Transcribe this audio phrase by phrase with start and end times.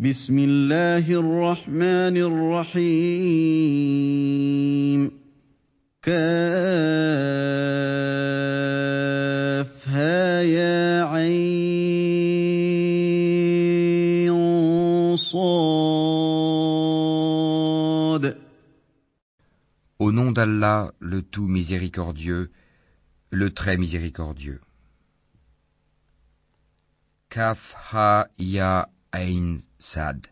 [0.00, 3.70] بسم الله الرحمن الرحيم
[6.02, 6.42] كافها
[10.42, 11.54] يا عين
[15.16, 16.04] صاد
[20.00, 22.50] Au nom d'Allah, le tout miséricordieux,
[23.30, 24.60] le très miséricordieux.
[27.30, 30.27] Kaf ha ya Ayn Sad.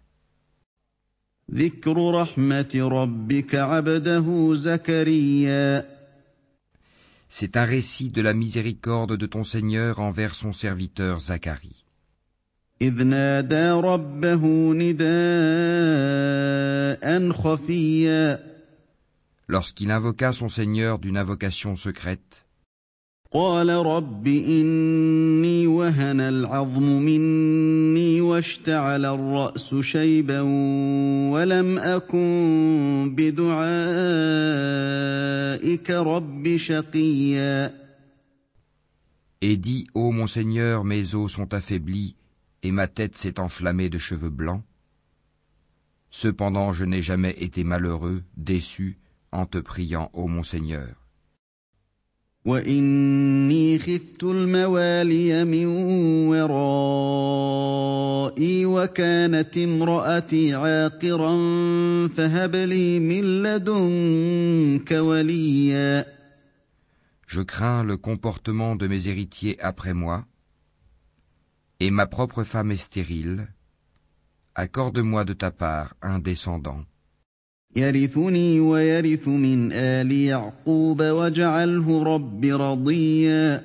[7.29, 11.85] C'est un récit de la miséricorde de ton Seigneur envers son serviteur Zacharie.
[19.47, 22.46] Lorsqu'il invoqua son Seigneur d'une invocation secrète,
[23.32, 30.40] قال رب إني وهن العظم مني واشتعل الرأس شيبا
[31.32, 33.50] ولم أكن بدعائك
[35.90, 37.82] رب شقيا
[39.44, 42.14] et dit Ô mon Seigneur, mes os sont affaiblis
[42.62, 44.62] et ma tête s'est enflammée de cheveux blancs.
[46.10, 49.00] Cependant, je n'ai jamais été malheureux, déçu,
[49.32, 51.02] en te priant, ô mon Seigneur.
[52.46, 55.66] وإني خفت الموالي من
[56.26, 57.46] ورائي
[58.66, 61.32] وكانت امرأتي عاقرا
[62.08, 66.22] فهب لي من لدنك وليا
[67.26, 70.26] Je crains le comportement de mes héritiers après moi,
[71.80, 73.48] et ma propre femme est stérile.
[74.54, 76.84] Accorde-moi de ta part un descendant,
[77.77, 83.61] يرثني ويرث من آل يعقوب واجعله رب رضيا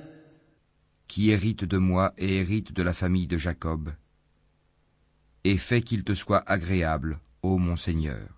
[1.08, 3.90] qui hérite de moi et hérite de la famille de Jacob,
[5.44, 8.28] et fais qu'il te soit agréable, ô mon Seigneur.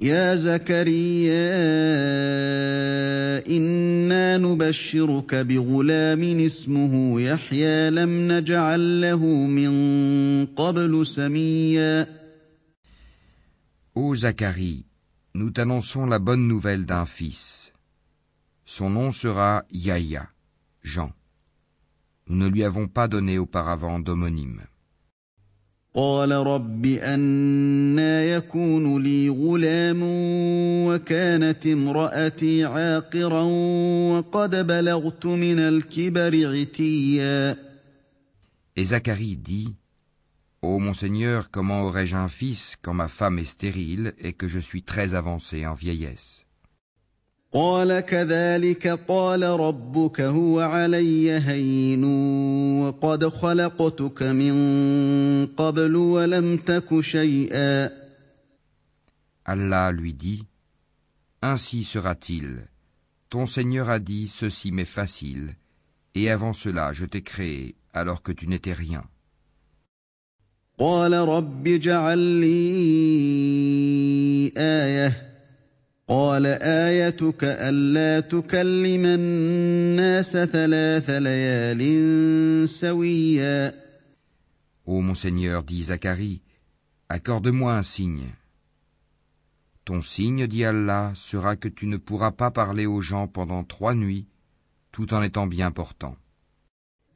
[0.00, 1.48] يا زكريا
[3.46, 12.06] إنا نبشرك بغلام اسمه يحيى لم نجعل له من قبل سميا
[13.97, 14.85] Ô Zacharie,
[15.35, 17.73] nous t'annonçons la bonne nouvelle d'un fils.
[18.65, 20.29] Son nom sera Yahya,
[20.81, 21.11] Jean.
[22.27, 24.61] Nous ne lui avons pas donné auparavant d'homonyme.
[25.95, 29.99] قال رب أنا يكون لي غلام
[30.87, 33.41] وكانت امرأتي عاقرا
[34.11, 37.57] وقد بلغت من الكبر عتيا
[38.75, 39.75] Et Zacharie dit,
[40.61, 44.59] Ô mon Seigneur, comment aurais-je un fils quand ma femme est stérile et que je
[44.59, 46.43] suis très avancé en vieillesse
[47.53, 52.03] قال كذلك قال ربك هو علي هين
[52.81, 54.55] وقد خلقتك من
[55.45, 58.03] قبل ولم تك شيئا
[59.45, 60.45] Allah lui dit,
[61.41, 62.69] Ainsi sera-t-il.
[63.29, 65.55] Ton Seigneur a dit, Ceci m'est facile,
[66.15, 69.03] et avant cela je t'ai créé alors que tu n'étais rien.
[70.79, 72.53] قال رب اجعل لي
[74.57, 75.33] آية
[76.07, 83.83] قال آيتك ألا تكلم الناس ثلاث ليال سويا
[84.85, 86.41] Ô mon Seigneur, dit Zacharie,
[87.07, 88.27] accorde-moi un signe.
[89.85, 93.95] Ton signe, dit Allah, sera que tu ne pourras pas parler aux gens pendant trois
[93.95, 94.27] nuits,
[94.91, 96.17] tout en étant bien portant.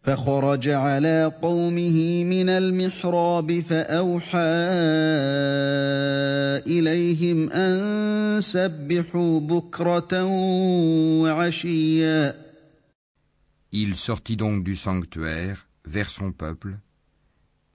[0.03, 4.39] فخرج على قومه من المحراب فأوحى
[6.67, 10.25] إليهم أن سبحوا بكرة
[11.23, 12.43] وعشيا
[13.75, 16.77] Il sortit donc du sanctuaire vers son peuple,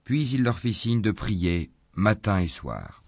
[0.04, 3.02] puis il leur fit signe de prier matin et soir.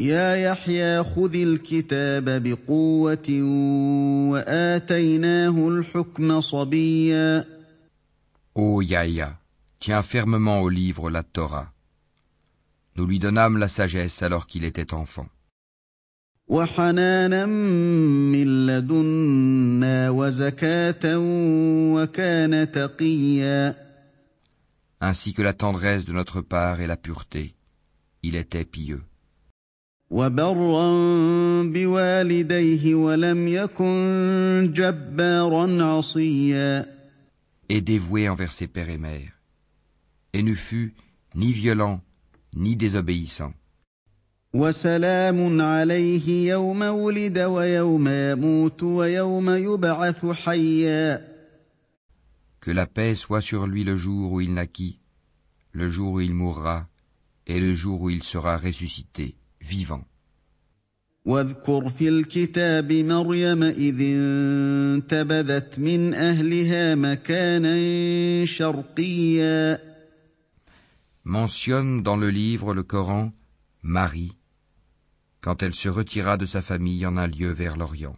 [0.00, 3.42] يا يحيى خذ الكتاب بقوة
[4.32, 7.53] وآتيناه الحكم صبيا
[8.55, 9.37] Ô Yahya,
[9.79, 11.71] tiens fermement au livre la Torah.
[12.95, 15.27] Nous lui donnâmes la sagesse alors qu'il était enfant.
[16.49, 21.17] وحنانا من لدنا وزكاة
[21.93, 23.75] وكان تقيا
[25.01, 27.55] Ainsi que la tendresse de notre part et la pureté.
[28.23, 29.03] Il était pieux.
[30.09, 30.89] وبرا
[31.63, 36.85] بوالديه ولم يكن جبارا عصيا
[37.68, 39.40] et dévoué envers ses pères et mères,
[40.32, 40.94] et ne fut
[41.34, 42.00] ni violent
[42.54, 43.52] ni désobéissant.
[52.60, 55.00] Que la paix soit sur lui le jour où il naquit,
[55.72, 56.86] le jour où il mourra,
[57.46, 60.04] et le jour où il sera ressuscité, vivant.
[61.25, 69.89] واذكر في الكتاب مريم إذ انتبذت من أهلها مكانا شرقيا
[71.25, 73.31] Mentionne dans le livre le Coran
[73.83, 74.35] Marie,
[75.41, 78.17] quand elle se retira de sa famille en un lieu vers l'Orient.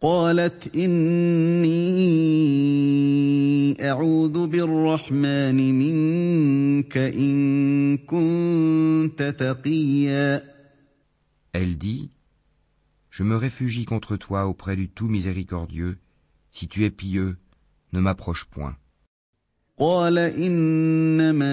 [0.00, 1.76] قالت إني
[3.90, 10.56] أعوذ بالرحمن منك إن كنت تقيا
[11.54, 12.10] Elle dit
[13.10, 15.96] Je me réfugie contre toi auprès du tout miséricordieux.
[16.52, 17.36] Si tu es pieux,
[17.94, 18.76] ne m'approche point.
[19.78, 21.46] قال إنما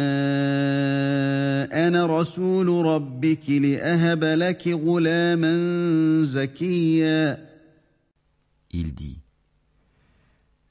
[1.87, 5.53] أنا رسول ربك لأهب لك غلاما
[6.23, 7.52] زكيا
[8.72, 9.20] Il dit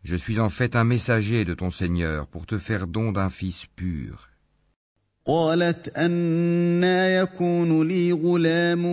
[0.04, 3.66] Je suis en fait un messager de ton Seigneur pour te faire don d'un fils
[3.76, 4.30] pur.
[5.28, 8.86] قالت أنا يكون لي غلام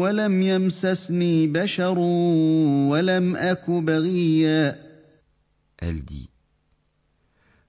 [0.00, 4.92] ولم يمسسني بشر ولم أك بغيا
[5.78, 6.30] Elle dit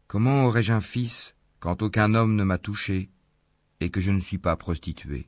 [0.07, 3.09] Comment aurais-je un fils quand aucun homme ne m'a touché
[3.79, 5.27] et que je ne suis pas prostituée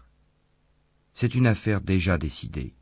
[1.14, 2.74] C'est une affaire déjà décidée.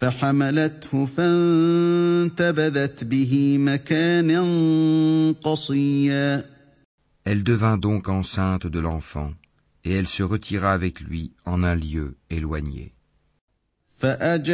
[0.00, 4.42] فحملته فانتبذت به مكانا
[5.44, 6.44] قصيا
[7.24, 9.34] Elle devint donc enceinte de l'enfant,
[9.84, 12.94] et elle se retira avec lui en un lieu éloigné.
[14.02, 14.50] فأجاءها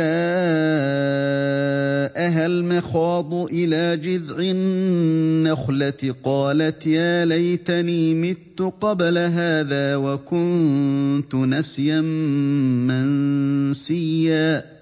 [2.47, 12.01] المخاض إلى جذع النخلة قالت يا ليتني مت قبل هذا وكنت نسيا
[13.71, 14.75] منسيا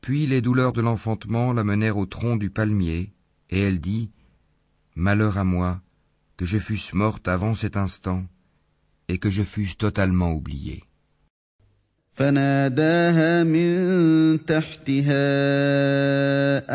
[0.00, 3.12] Puis les douleurs de l'enfantement la menèrent au tronc du palmier,
[3.50, 4.08] et elle dit
[4.94, 5.82] Malheur à moi,
[6.38, 8.24] que je fusse morte avant cet instant,
[9.08, 10.84] et que je fusse totalement oubliée.
[12.13, 15.25] فناداها من تحتها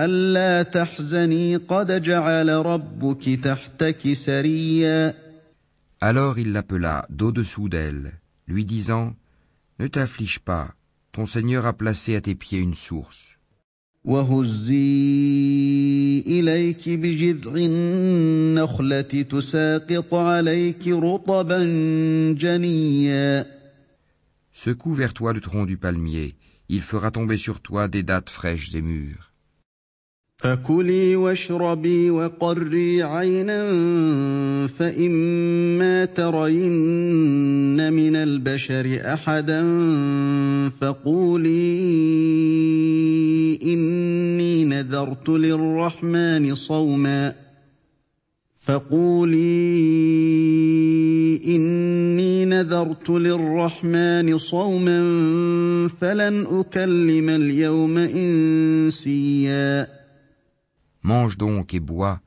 [0.04, 5.14] ألا تحزني قد جعل ربك تحتك سريا
[6.00, 8.12] Alors il l'appela d'au-dessous d'elle,
[8.46, 9.14] lui disant
[9.80, 10.74] Ne t'afflige pas,
[11.12, 13.34] ton Seigneur a placé à tes pieds une source.
[14.04, 14.74] وهزي
[16.26, 21.64] إليك بجذع النخلة تساقط عليك رطبا
[22.38, 23.57] جنيا
[24.57, 26.35] Secoue vers toi le tronc du palmier,
[26.69, 29.33] il fera tomber sur toi des dattes fraîches et mûres.
[30.43, 33.67] فكلي واشربي وقري عينا
[34.67, 39.61] فإما ترين من البشر أحدا
[40.69, 41.79] فقولي
[43.63, 47.33] إني نذرت للرحمن صوما
[48.67, 49.35] فقولي
[51.55, 54.99] إني نذرت للرحمن صوما
[55.87, 59.87] فلن أكلم اليوم إنسيا
[61.03, 62.21] Mange donc et bois,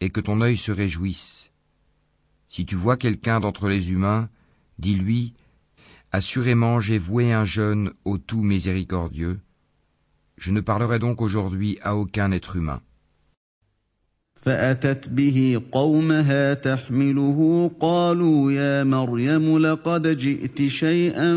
[0.00, 1.50] et que ton œil se réjouisse.
[2.48, 4.28] Si tu vois quelqu'un d'entre les humains,
[4.78, 5.34] dis-lui,
[6.14, 9.40] Assurément j'ai voué un jeûne au tout miséricordieux.
[10.36, 12.80] Je ne parlerai donc aujourd'hui à aucun être humain.
[14.41, 21.29] فأتت به قومها تحمله قالوا يا مريم لقد جئت شيئا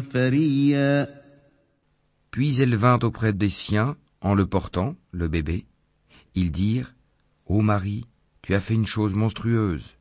[0.00, 1.20] فريا
[2.30, 5.64] Puis elle vint auprès des siens, en le portant, le bébé.
[6.36, 6.94] Ils dirent,
[7.46, 8.04] Ô Marie,
[8.42, 9.96] tu as fait une chose monstrueuse.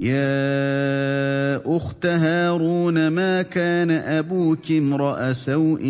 [0.00, 5.82] يا أخت هارون ما كان أبوك امرأ سوء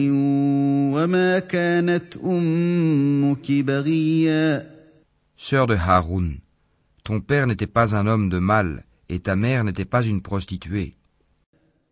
[0.95, 4.73] وما كانت أمك بغيا
[5.42, 6.40] Sœur de Haroun,
[7.04, 10.92] ton père n'était pas un homme de mal, et ta mère n'était pas une prostituée.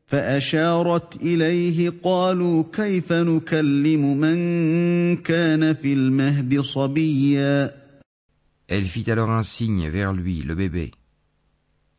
[0.08, 7.86] فاشارت اليه قالوا كيف نكلم من كان في المهد صبيا
[8.68, 10.92] Elle fit alors un signe vers lui, le bébé.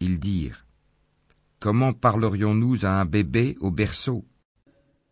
[0.00, 0.66] Ils dirent
[1.60, 4.24] Comment parlerions-nous à un bébé au berceau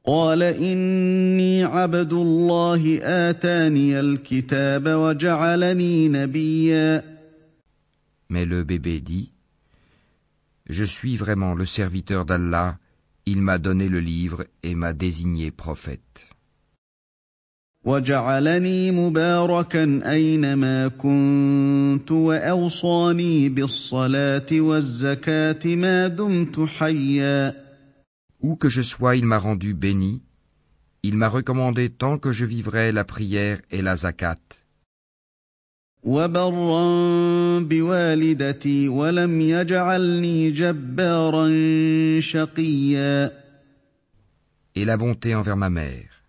[0.06, 7.04] قال إني عبد الله آتاني الكتاب وجعلني نبيا.
[8.30, 9.32] Mais le bébé dit
[10.70, 12.78] Je suis vraiment le serviteur d'Allah,
[13.26, 16.00] il m'a donné le livre et m'a désigné prophète.
[17.86, 27.69] وجعلني مباركا أينما كنت وأوصاني بالصلاة والزكاة ما دمت حيا.
[28.42, 30.22] Où que je sois, il m'a rendu béni,
[31.04, 34.38] il m'a recommandé tant que je vivrai la prière et la zakat.
[44.76, 46.24] Et la bonté envers ma mère.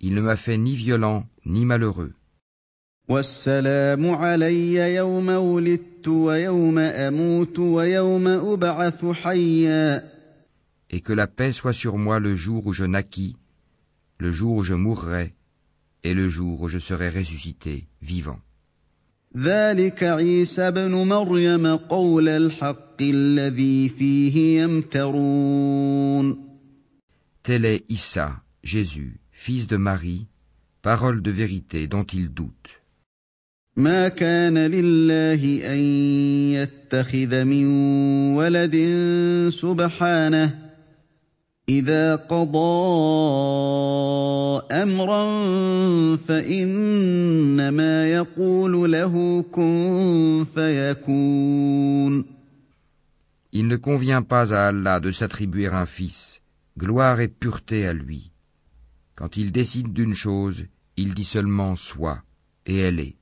[0.00, 2.12] Il ne m'a fait ni violent ni malheureux
[10.89, 13.35] Et que la paix soit sur moi le jour où je naquis,
[14.19, 15.35] le jour où je mourrai,
[16.03, 18.39] et le jour où je serai ressuscité, vivant.
[19.37, 26.45] ذلك عيسى بن مريم قول الحق الذي فيه يمترون
[27.43, 30.25] Tel est Issa, Jésus, fils de Marie,
[30.81, 32.81] parole de vérité dont ils doutent.
[33.77, 35.79] ما كان لله ان
[36.55, 37.65] يتخذ من
[38.35, 38.75] ولد
[39.49, 40.65] سبحانه
[41.69, 42.57] اذا قضى
[44.71, 45.25] امرا
[46.15, 52.25] فانما يقول له كن فيكون
[53.51, 56.41] Il ne convient pas à Allah de s'attribuer un fils,
[56.77, 58.31] gloire et pureté à lui.
[59.15, 60.65] Quand il décide d'une chose,
[60.97, 62.21] il dit seulement soit,
[62.65, 63.15] et elle est.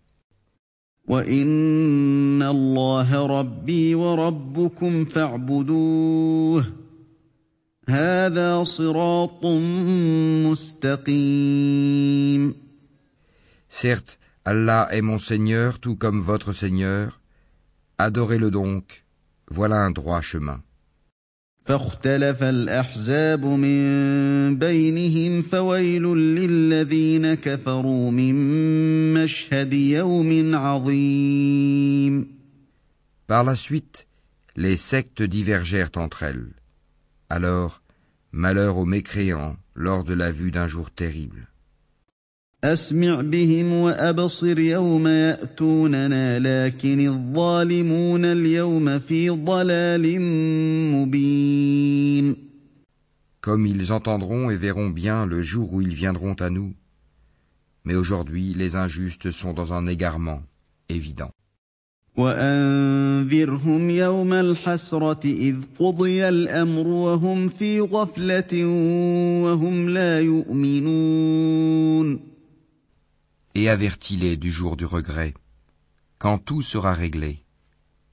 [1.07, 6.86] وان الله ربي وربكم فاعبدوه هذا صراط مستقيم
[13.69, 17.21] Certes, Allah est mon Seigneur tout comme votre Seigneur.
[17.97, 19.03] Adorez-le donc.
[19.49, 20.61] Voilà un droit chemin.
[21.65, 28.35] فاختلف الاحزاب من بينهم فويل للذين كفروا من
[29.13, 32.33] مشهد يوم عظيم
[33.27, 34.07] Par la suite,
[34.57, 36.51] les sectes divergèrent entre elles.
[37.29, 37.81] Alors,
[38.31, 41.47] malheur aux mécréants lors de la vue d'un jour terrible.
[42.63, 50.21] اسمع بهم وابصر يوم ياتوننا لكن الظالمون اليوم في ضلال
[50.91, 52.35] مبين
[53.41, 56.73] Comme ils entendront et verront bien le jour où ils viendront à nous.
[57.83, 60.41] Mais aujourd'hui, les injustes sont dans un égarement
[60.87, 61.31] évident.
[62.18, 68.66] وانذرهم يوم الحسره اذ قضي الامر وهم في غفله
[69.44, 72.18] وهم لا يؤمنون
[73.54, 75.34] Et avertis-les du jour du regret,
[76.18, 77.38] quand tout sera réglé,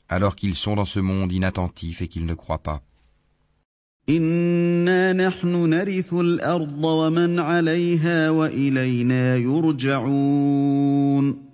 [0.09, 2.81] alors qu'ils sont dans ce monde inattentif et qu'ils ne croient pas.
[4.09, 11.44] انا نحن نرث الأرض ومن عليها والينا يرجعون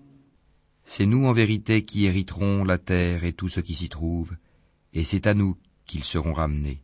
[0.91, 4.37] C'est nous en vérité qui hériterons la terre et tout ce qui s'y trouve,
[4.93, 5.57] et c'est à nous
[5.87, 6.83] qu'ils seront ramenés.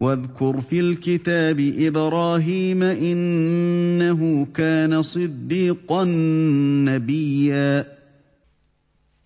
[0.00, 6.04] واذكر في الكتاب ابراهيم انه كان صديقا
[6.84, 7.98] نبيا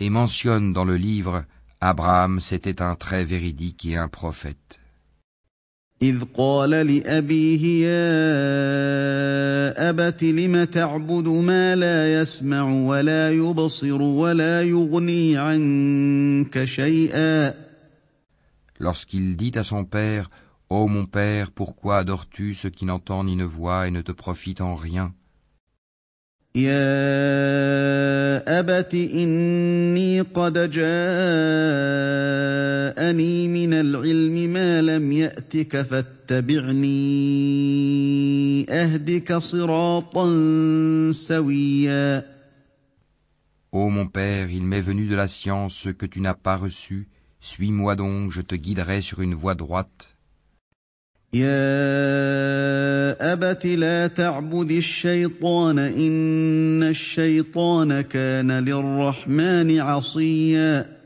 [0.01, 1.45] Et mentionne dans le livre
[1.81, 4.81] Abraham c'était un très véridique et un prophète.
[6.02, 8.10] اذ قال لابيه يا
[9.90, 17.54] ابت لم تعبد ما لا يسمع ولا يبصر ولا يغني عنك شيئا
[18.80, 20.30] Lorsqu'il dit à son père
[20.70, 24.62] Ô mon père, pourquoi adores-tu ce qui n'entend ni ne voit et ne te profite
[24.62, 25.14] en rien
[26.57, 30.69] يا ابت اني قد جاءني
[33.49, 36.97] من العلم ما لم ياتك فاتبعني
[38.71, 40.27] اهدك صراطا
[41.13, 42.33] سويا
[43.75, 47.09] Ô mon père, il m'est venu de la science ce que tu n'as pas reçu,
[47.41, 50.15] suis-moi donc, je te guiderai sur une voie droite.
[51.38, 60.98] يا ابت لا تعبد الشيطان ان الشيطان كان للرحمن عصيا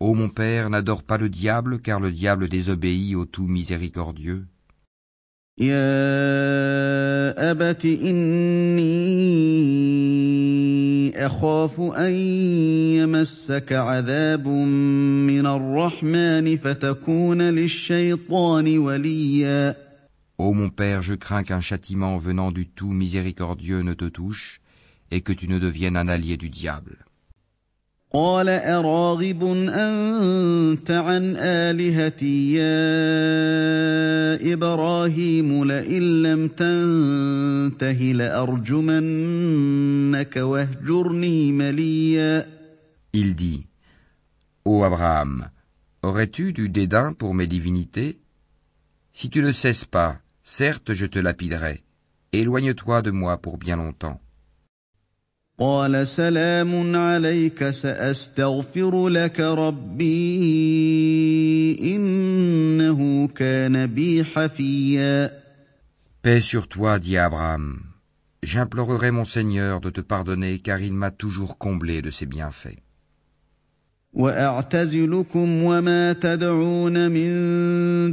[0.00, 4.46] Ô mon père, n'adore pas le diable, car le diable désobéit au tout miséricordieux.
[20.38, 24.60] Ô mon père, je crains qu'un châtiment venant du tout miséricordieux ne te touche
[25.10, 27.07] et que tu ne deviennes un allié du diable.
[28.15, 32.73] قال أراغب أنت عن آلهتي يا
[34.53, 38.11] إبراهيم لئن لم تنته
[38.81, 39.17] لأرجمنك
[40.37, 42.53] واهجرني مليا
[43.15, 43.67] Il dit,
[44.65, 45.49] Ô Abraham,
[46.03, 48.19] aurais-tu du dédain pour mes divinités
[49.13, 51.83] Si tu ne cesses pas, certes je te lapiderai.
[52.31, 54.19] Éloigne-toi de moi pour bien longtemps.
[55.63, 60.07] قال سلام عليك ساستغفر لك ربي
[61.95, 65.43] انه كان بي حفيا
[66.23, 67.81] Paix sur toi, dit Abraham.
[68.43, 72.79] J'implorerai mon Seigneur de te pardonner car il m'a toujours comblé de ses bienfaits.
[74.13, 77.31] واعتزلكم وما تدعون من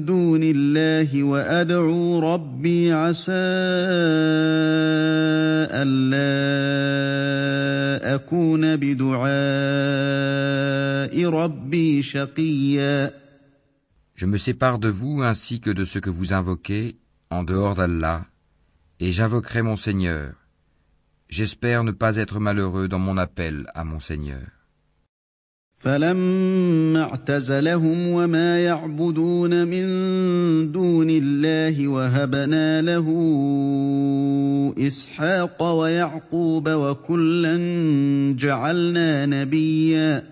[0.04, 3.32] دون الله وادعو ربي عسى
[5.82, 6.30] الا
[8.14, 9.30] اكون بدعاء
[11.26, 13.20] ربي شقيا
[14.14, 16.98] Je me sépare de vous ainsi que de ce que vous invoquez
[17.30, 18.26] en dehors d'Allah,
[18.98, 20.34] et j'invoquerai mon Seigneur.
[21.30, 24.53] J'espère ne pas être malheureux dans mon appel à mon Seigneur.
[25.84, 29.86] فلما اعتزلهم وما يعبدون من
[30.72, 33.06] دون الله وهبنا له
[34.78, 37.56] اسحاق ويعقوب وكلا
[38.38, 40.24] جعلنا نبيا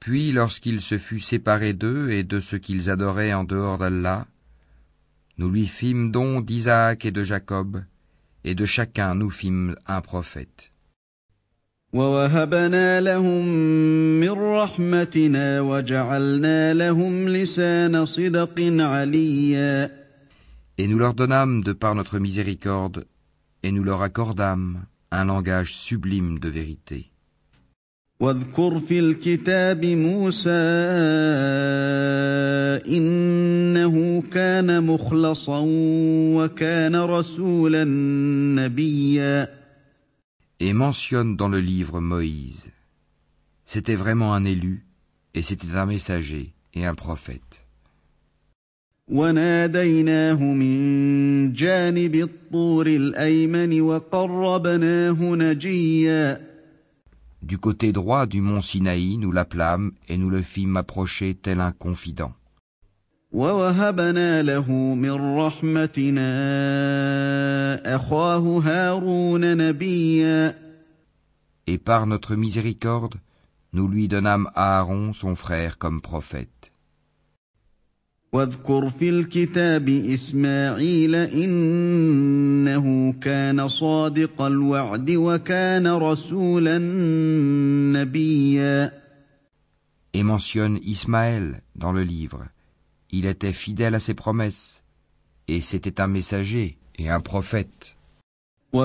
[0.00, 4.26] Puis lorsqu'il se fut séparé d'eux et de ce qu'ils adoraient en dehors d'Allah,
[5.38, 7.82] nous lui fîmes don d'Isaac et de Jacob,
[8.44, 10.69] et de chacun nous fîmes un prophète.
[11.93, 13.45] ووهبنا لهم
[14.19, 20.01] من رحمتنا وجعلنا لهم لسان صدق عليا
[20.77, 23.05] Et nous leur donnâmes de par notre miséricorde,
[23.61, 27.11] et nous leur accordâmes un langage sublime de vérité.
[28.21, 30.49] واذكر في الكتاب موسى
[32.87, 35.63] إنه كان مخلصا
[36.35, 37.83] وكان رسولا
[38.55, 39.60] نبيا
[40.61, 42.65] et mentionne dans le livre Moïse.
[43.65, 44.85] C'était vraiment un élu,
[45.33, 47.65] et c'était un messager et un prophète.
[57.41, 61.71] Du côté droit du mont Sinaï, nous l'appelâmes et nous le fîmes approcher tel un
[61.71, 62.33] confident.
[63.31, 66.31] ووهبنا له من رحمتنا
[67.95, 70.55] أخاه هارون نبيا
[71.67, 73.15] Et par notre miséricorde,
[73.71, 76.71] nous lui donnâmes Aaron son frère comme prophète.
[78.33, 86.77] واذكر في الكتاب إسماعيل إنه كان صادق الوعد وكان رسولا
[87.99, 88.91] نبيا
[90.13, 92.43] Et mentionne Ismaël dans le livre.
[93.11, 94.83] Il était fidèle à ses promesses,
[95.47, 97.97] et c'était un messager et un prophète.
[98.73, 98.77] Et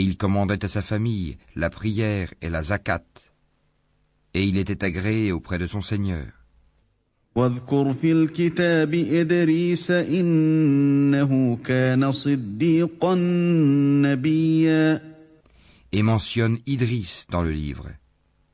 [0.00, 3.04] il commandait à sa famille la prière et la zakat,
[4.34, 6.39] et il était agréé auprès de son Seigneur.
[7.35, 13.15] واذكر في الكتاب إدريس إنه كان صديقا
[14.05, 15.15] نبيا
[15.95, 17.87] Et mentionne Idris dans le livre.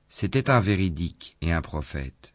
[0.09, 2.33] C'était un véridique et un prophète.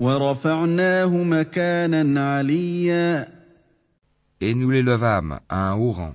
[0.00, 3.28] ورفعناه مكانا عليا
[4.40, 6.14] Et nous l'élevâmes à un haut rang.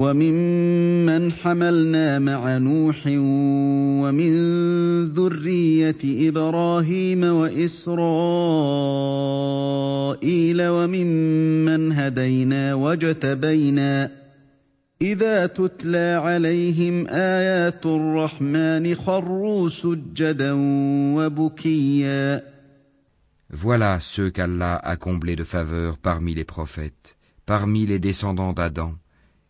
[0.00, 2.96] وممن حملنا مع نوح
[4.02, 4.32] ومن
[5.04, 7.98] ذرية إبراهيم وإسرائيل
[10.62, 14.10] وممن هدينا وجتبينا
[15.02, 20.52] إذا تتلى عليهم آيات الرحمن خروا سجدا
[21.16, 22.42] وبكيا.
[23.52, 28.94] Voilà ceux qu'Allah a comblés de faveur parmi les prophètes, parmi les descendants d'Adam,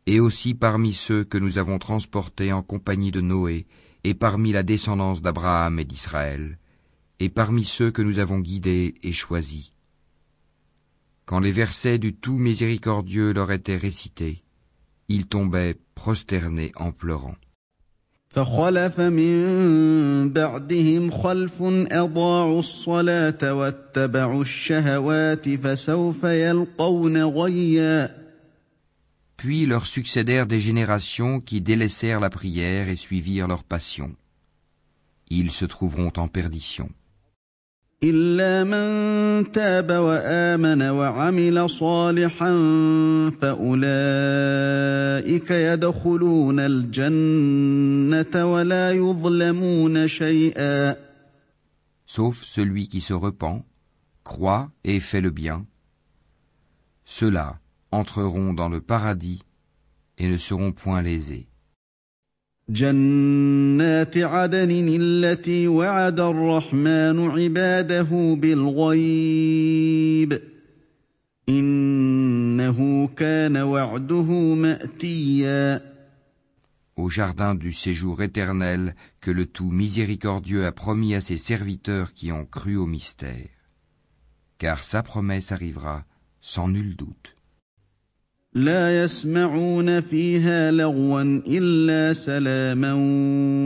[0.06, 3.66] et aussi parmi ceux que nous avons transportés en compagnie de Noé,
[4.04, 6.60] et parmi la descendance d'Abraham et d'Israël,
[7.20, 9.72] et parmi ceux que nous avons guidés et choisis.
[11.26, 14.44] Quand les versets du tout miséricordieux leur étaient récités,
[15.10, 17.36] ils tombaient prosternés en pleurant.
[18.36, 28.19] فخلف من بعدهم خلف أضاعوا الصلاة واتبعوا الشهوات فسوف يلقون غيا
[29.41, 34.15] Puis leur succédèrent des générations qui délaissèrent la prière et suivirent leurs passions.
[35.31, 36.91] Ils se trouveront en perdition.
[52.05, 53.65] Sauf celui qui se repent,
[54.23, 55.65] croit et fait le bien.
[57.07, 57.59] Ceux-là,
[57.92, 59.42] entreront dans le paradis
[60.18, 61.48] et ne seront point lésés.
[62.70, 70.42] جنات عدن التي وعد الرحمن عباده بالغيب
[71.50, 75.96] انه كان وعده ماتيا
[76.98, 82.32] Au jardin du séjour éternel que le tout miséricordieux a promis à ses serviteurs qui
[82.32, 83.50] ont cru au mystère.
[84.58, 86.06] Car sa promesse arrivera
[86.40, 87.36] sans nul doute.
[88.55, 92.93] لا يسمعون فيها لغوا الا سلاما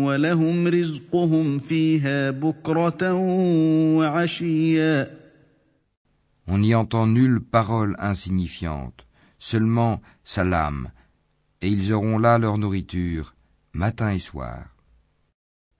[0.06, 3.12] ولهم رزقهم فيها بكره
[3.96, 5.24] وعشيا
[6.46, 9.06] On n'y entend nulle parole insignifiante,
[9.38, 10.90] seulement salam,
[11.62, 13.34] et ils auront là leur nourriture,
[13.72, 14.70] matin et soir.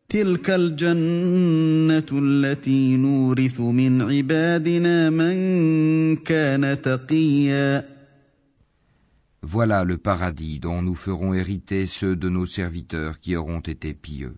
[0.08, 5.36] تلك الجنه التي نورث من عبادنا من
[6.16, 7.93] كان تقيا
[9.43, 14.35] Voilà le paradis dont nous ferons hériter ceux de nos serviteurs qui auront été pieux.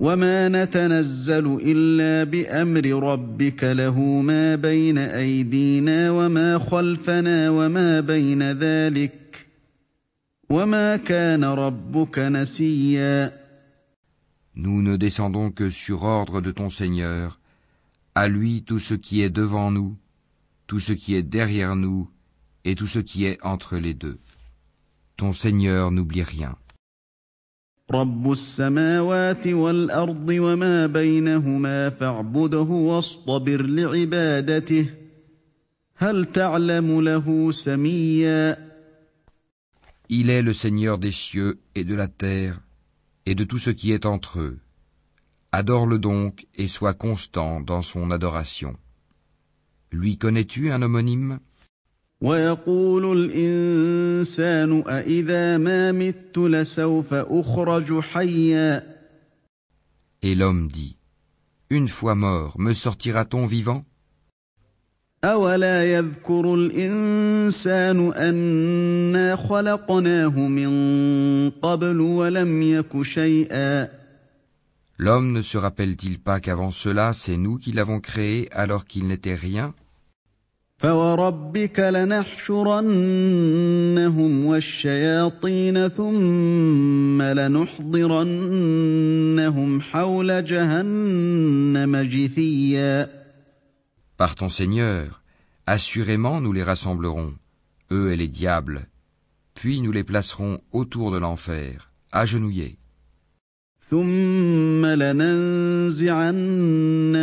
[0.00, 9.46] وما نتنزل الا بامر ربك له ما بين ايدينا وما خلفنا وما بين ذلك
[10.50, 13.32] وما كان ربك نسيا
[14.54, 17.38] Nous ne descendons que sur ordre de ton Seigneur,
[18.16, 19.96] à lui tout ce qui est devant nous,
[20.66, 22.08] tout ce qui est derrière nous,
[22.65, 24.19] et tout ce qui est entre les deux.
[25.17, 26.55] Ton Seigneur n'oublie rien.
[40.09, 42.61] Il est le Seigneur des cieux et de la terre
[43.25, 44.59] et de tout ce qui est entre eux.
[45.51, 48.75] Adore-le donc et sois constant dans son adoration.
[49.91, 51.39] Lui connais-tu un homonyme?
[52.22, 58.98] ويقول الانسان أإذا ما مت لسوف اخرج حيا
[60.22, 60.96] Et l'homme dit,
[61.70, 63.84] Une fois mort, me sortira-t-on vivant
[65.24, 73.88] أولا يذكر الإنسان أنا خلقناه من قبل ولم يك شيئا
[75.00, 79.36] L'homme ne se rappelle-t-il pas qu'avant cela, c'est nous qui l'avons créé alors qu'il n'était
[79.36, 79.72] rien
[80.82, 82.34] فوربك لنحشرنهم
[84.44, 88.20] والشياطين ثم لنحضرنهم
[89.80, 93.18] حول جهنم جثيا
[94.16, 95.22] Par ton Seigneur,
[95.66, 97.34] assurément nous les rassemblerons,
[97.92, 98.86] eux et les diables,
[99.54, 102.78] puis nous les placerons autour de l'enfer, agenouillés.
[103.92, 106.34] ثم لننزعن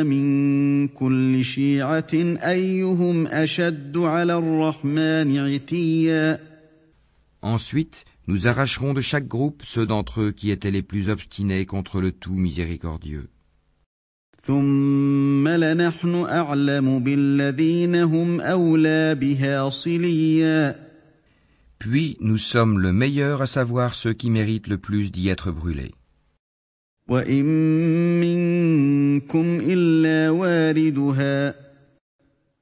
[0.06, 6.40] من كل شيعة أيهم أشد على الرحمن عتيا
[7.44, 12.02] Ensuite, nous arracherons de chaque groupe ceux d'entre eux qui étaient les plus obstinés contre
[12.02, 13.30] le tout miséricordieux.
[14.44, 20.76] ثم لنحن أعلم بالذين هم أولى بها صليا
[21.78, 25.94] Puis nous sommes le meilleur à savoir ceux qui méritent le plus d'y être brûlés.
[27.10, 27.46] وإن
[28.20, 31.56] منكم إلا واردها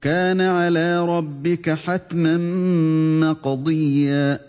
[0.02, 2.38] كان على ربك حتما
[3.20, 4.40] مقضيا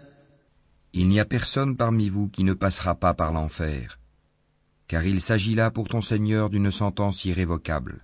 [0.96, 3.98] Il n'y a personne parmi vous qui ne passera pas par l'enfer,
[4.86, 8.00] car il s'agit là pour ton Seigneur d'une sentence irrévocable.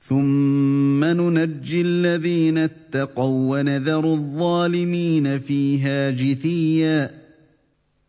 [0.00, 7.26] ثم ننجي الذين اتقوا ونذر الظالمين فيها جثيا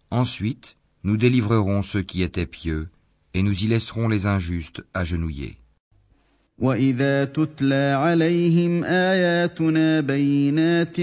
[0.10, 2.88] Ensuite, nous délivrerons ceux qui étaient pieux,
[3.35, 5.57] et nous y laisserons les injustes agenouillés.
[6.59, 10.97] واذا تتلى عليهم اياتنا بينات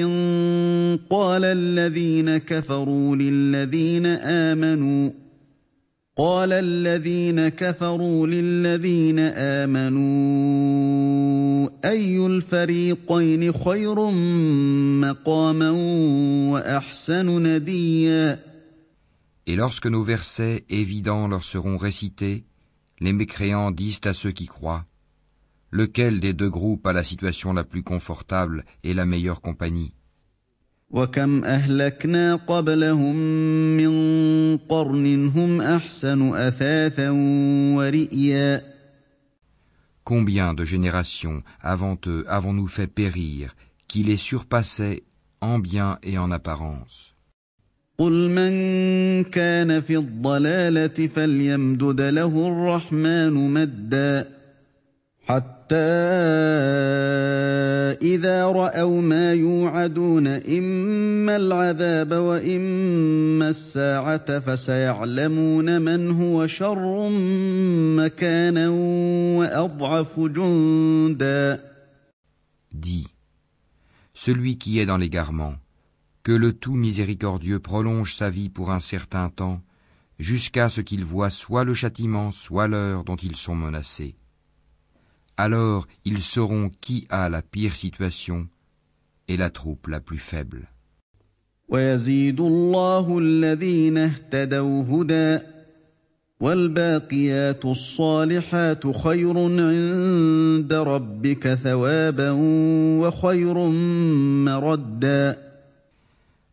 [1.10, 5.12] قال الذين كفروا للذين امنوا
[6.18, 9.20] قال الذين كفروا للذين
[9.60, 10.50] امنوا
[11.86, 14.12] اي الفريقين خير
[15.02, 15.70] مقاما
[16.52, 18.40] واحسن نديا
[19.50, 22.46] Et lorsque nos versets évidents leur seront récités,
[23.00, 24.86] les mécréants disent à ceux qui croient
[25.72, 29.96] Lequel des deux groupes a la situation la plus confortable et la meilleure compagnie?
[40.04, 43.56] Combien de générations avant eux avons-nous fait périr
[43.88, 45.02] qui les surpassaient
[45.42, 47.09] en bien et en apparence?
[48.00, 48.54] قل من
[49.24, 54.28] كان في الضلالة فليمدد له الرحمن مدا
[55.28, 55.76] حتى
[58.02, 67.10] إذا رأوا ما يوعدون إما العذاب وإما الساعة فسيعلمون من هو شر
[68.00, 68.70] مكانا
[69.38, 71.60] وأضعف جندا.
[72.72, 73.08] Dis,
[74.14, 75.56] celui qui est dans l'égarement,
[76.24, 79.62] que le tout miséricordieux prolonge sa vie pour un certain temps,
[80.20, 84.16] jusqu'à ce qu'il voit soit le châtiment, soit l'heure dont ils sont menacés.
[85.38, 88.48] Alors ils sauront qui a la pire situation
[89.30, 90.68] et la troupe la plus faible.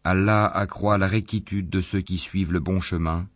[0.09, 3.27] Allah accroît la rectitude de ceux qui suivent le bon chemin,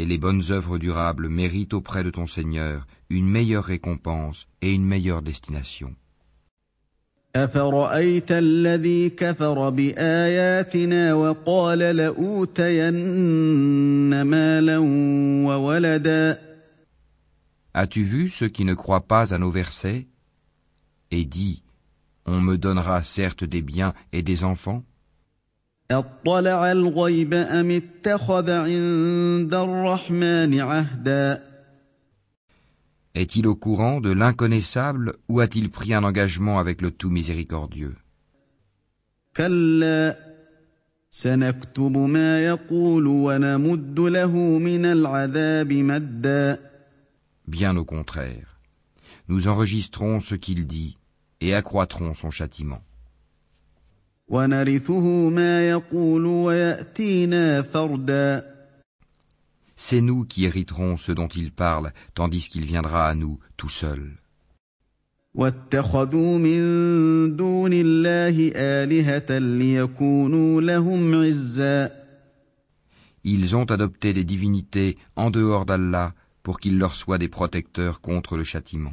[0.00, 4.84] et les bonnes œuvres durables méritent auprès de ton Seigneur une meilleure récompense et une
[4.84, 5.94] meilleure destination.
[17.74, 20.08] As-tu vu ceux qui ne croient pas à nos versets
[21.12, 21.62] et dit
[22.26, 24.82] On me donnera certes des biens et des enfants
[33.14, 37.94] Est-il au courant de l'inconnaissable ou a-t-il pris un engagement avec le tout miséricordieux?
[47.46, 48.58] Bien au contraire,
[49.28, 50.96] nous enregistrons ce qu'il dit
[51.40, 52.82] et accroîtrons son châtiment.
[59.76, 64.16] C'est nous qui hériterons ce dont il parle, tandis qu'il viendra à nous tout seul.
[73.24, 78.36] Ils ont adopté des divinités en dehors d'Allah pour qu'ils leur soient des protecteurs contre
[78.36, 78.92] le châtiment.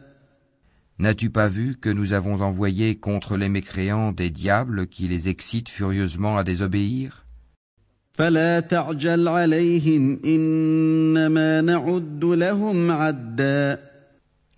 [1.01, 5.69] N'as-tu pas vu que nous avons envoyé contre les mécréants des diables qui les excitent
[5.69, 7.25] furieusement à désobéir?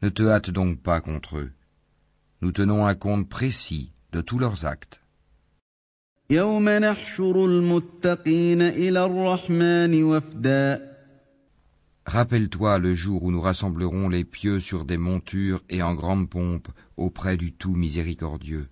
[0.01, 1.51] Ne te hâte donc pas contre eux.
[2.41, 4.99] Nous tenons un compte précis de tous leurs actes.
[12.05, 16.67] Rappelle-toi le jour où nous rassemblerons les pieux sur des montures et en grande pompe
[16.97, 18.67] auprès du tout miséricordieux.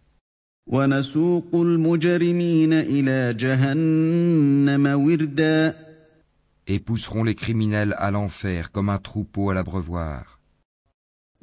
[6.68, 10.40] Et pousseront les criminels à l'enfer comme un troupeau à l'abreuvoir.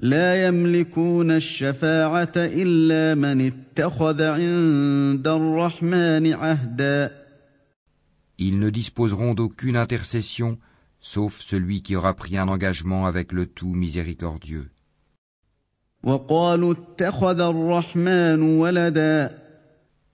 [0.01, 0.41] Ils
[8.61, 10.59] ne disposeront d'aucune intercession
[11.01, 14.71] sauf celui qui aura pris un engagement avec le tout miséricordieux.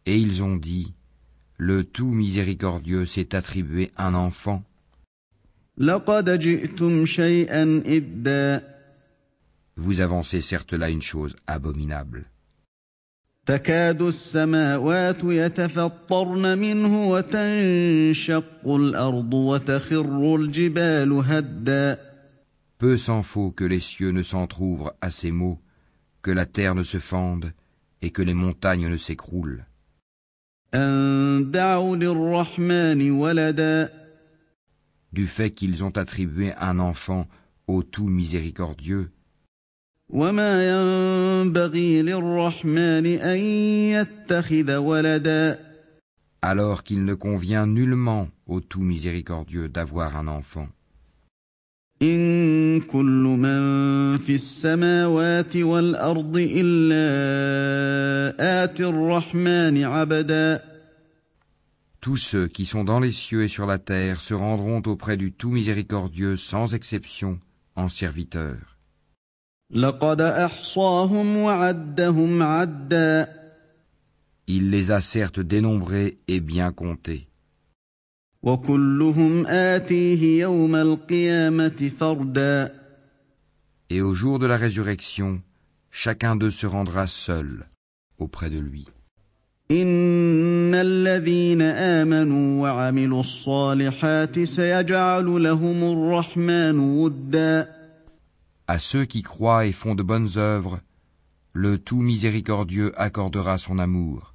[0.06, 0.94] Et ils ont dit,
[1.56, 4.62] le tout miséricordieux s'est attribué un enfant.
[9.76, 12.26] Vous avancez certes là une chose abominable.
[13.49, 21.97] تكاد السماوات يتفطرن منه وتنشق الارض وتخر الجبال هدا
[22.77, 25.59] Peu s'en faut que les cieux ne s'entr'ouvrent à ces mots,
[26.21, 27.51] que la terre ne se fende
[28.03, 29.65] et que les montagnes ne s'écroulent.
[30.73, 33.89] أن دعوا للرحمن ولدا
[35.11, 37.25] Du fait qu'ils ont attribué un enfant
[37.65, 39.09] au tout miséricordieux,
[40.13, 45.69] وما ينبغي للرحمن أن يتخذ ولدا
[46.41, 50.67] alors qu'il ne convient nullement au tout miséricordieux d'avoir un enfant.
[52.01, 57.03] إن كل من في السماوات والأرض إلا
[58.63, 60.61] آتي الرحمن عبدا
[62.01, 65.33] Tous ceux qui sont dans les cieux et sur la terre se rendront auprès du
[65.33, 67.39] tout miséricordieux sans exception
[67.75, 68.72] en serviteurs.
[69.76, 69.80] Il
[74.70, 77.26] les a certes dénombrés et bien comptés.
[78.42, 82.72] وكلهم آتيه يوم القيامة فردا
[83.90, 85.42] Et au jour de la résurrection,
[85.90, 87.66] chacun d'eux se rendra seul
[88.18, 88.86] auprès de lui.
[89.70, 97.73] إن الذين آمنوا وعملوا الصالحات سيجعل لهم الرحمن ودا
[98.66, 100.80] à ceux qui croient et font de bonnes œuvres,
[101.52, 104.34] le tout miséricordieux accordera son amour.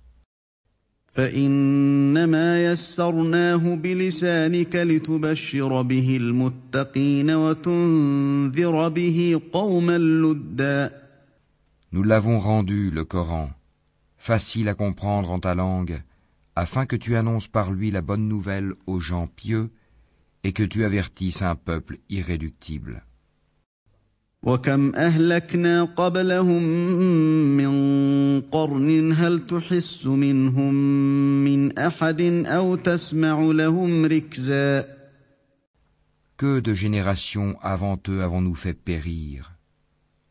[11.91, 13.49] Nous l'avons rendu, le Coran,
[14.17, 16.03] facile à comprendre en ta langue,
[16.55, 19.71] afin que tu annonces par lui la bonne nouvelle aux gens pieux
[20.43, 23.03] et que tu avertisses un peuple irréductible.
[24.44, 26.62] وكم أهلكنا قبلهم
[27.56, 27.74] من
[28.40, 30.74] قرن هل تحس منهم
[31.44, 34.94] من أحد أو تسمع لهم ركزا
[36.36, 39.54] Que de générations avant eux avons-nous fait périr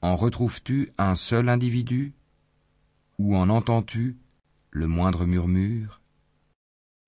[0.02, 2.13] En retrouves-tu un seul individu
[3.17, 4.17] Ou en entends-tu
[4.69, 5.97] le moindre murmure